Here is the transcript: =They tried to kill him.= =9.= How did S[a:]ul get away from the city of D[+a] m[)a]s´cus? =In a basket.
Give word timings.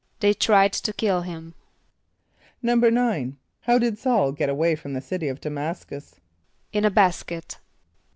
=They 0.19 0.33
tried 0.33 0.73
to 0.73 0.93
kill 0.93 1.21
him.= 1.21 1.53
=9.= 2.63 3.35
How 3.59 3.77
did 3.77 3.99
S[a:]ul 3.99 4.31
get 4.31 4.49
away 4.49 4.73
from 4.75 4.93
the 4.93 4.99
city 4.99 5.27
of 5.27 5.39
D[+a] 5.41 5.49
m[)a]s´cus? 5.51 6.13
=In 6.73 6.83
a 6.85 6.89
basket. 6.89 7.59